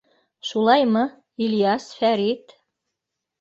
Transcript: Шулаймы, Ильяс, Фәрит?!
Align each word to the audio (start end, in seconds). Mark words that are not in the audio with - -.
Шулаймы, 0.51 1.03
Ильяс, 1.43 1.85
Фәрит?! 1.99 2.57